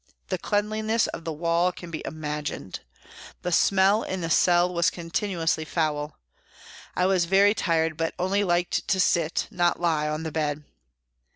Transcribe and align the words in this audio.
The 0.29 0.39
cleanliness 0.39 1.05
of 1.05 1.25
the 1.25 1.31
wall 1.31 1.71
can 1.71 1.91
be 1.91 2.01
imagined. 2.05 2.79
The 3.43 3.51
smell 3.51 4.01
in 4.01 4.21
the 4.21 4.31
cell 4.31 4.73
was 4.73 4.89
continuously 4.89 5.63
foul.* 5.63 6.15
I 6.95 7.05
was 7.05 7.25
very 7.25 7.53
tired, 7.53 7.97
but 7.97 8.15
only 8.17 8.43
liked 8.43 8.87
to 8.87 8.99
sit, 8.99 9.47
not 9.51 9.79
lie, 9.79 10.09
on 10.09 10.23
the 10.23 10.31
bed. 10.31 10.63